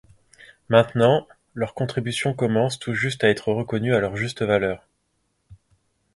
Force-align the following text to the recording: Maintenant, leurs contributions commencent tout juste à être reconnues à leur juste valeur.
Maintenant, 0.67 1.27
leurs 1.53 1.75
contributions 1.75 2.33
commencent 2.33 2.79
tout 2.79 2.95
juste 2.95 3.23
à 3.23 3.29
être 3.29 3.49
reconnues 3.53 3.93
à 3.93 3.99
leur 3.99 4.15
juste 4.15 4.41
valeur. 4.41 4.87